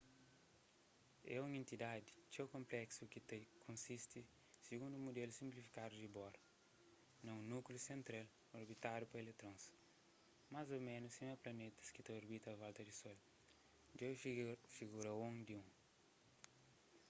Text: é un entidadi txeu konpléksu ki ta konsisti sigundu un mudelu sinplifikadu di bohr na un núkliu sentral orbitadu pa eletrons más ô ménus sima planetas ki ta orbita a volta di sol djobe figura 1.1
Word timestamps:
é 1.35 1.37
un 1.45 1.51
entidadi 1.61 2.11
txeu 2.31 2.47
konpléksu 2.55 3.01
ki 3.11 3.19
ta 3.29 3.37
konsisti 3.65 4.19
sigundu 4.65 4.95
un 4.97 5.05
mudelu 5.07 5.33
sinplifikadu 5.35 5.95
di 5.99 6.09
bohr 6.15 6.35
na 7.23 7.31
un 7.39 7.45
núkliu 7.53 7.81
sentral 7.89 8.27
orbitadu 8.59 9.03
pa 9.07 9.17
eletrons 9.23 9.63
más 10.53 10.67
ô 10.75 10.77
ménus 10.91 11.15
sima 11.17 11.41
planetas 11.43 11.91
ki 11.93 12.01
ta 12.03 12.11
orbita 12.21 12.47
a 12.51 12.59
volta 12.63 12.81
di 12.85 12.93
sol 13.01 13.17
djobe 13.95 14.53
figura 14.77 15.11
1.1 15.13 15.59